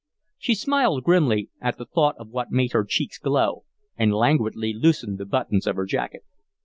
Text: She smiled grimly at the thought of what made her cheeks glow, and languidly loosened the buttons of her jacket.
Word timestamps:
She 0.39 0.55
smiled 0.55 1.03
grimly 1.03 1.51
at 1.61 1.77
the 1.77 1.85
thought 1.85 2.15
of 2.17 2.29
what 2.31 2.49
made 2.49 2.71
her 2.71 2.83
cheeks 2.83 3.19
glow, 3.19 3.65
and 3.95 4.11
languidly 4.11 4.73
loosened 4.73 5.19
the 5.19 5.27
buttons 5.27 5.67
of 5.67 5.75
her 5.75 5.85
jacket. 5.85 6.23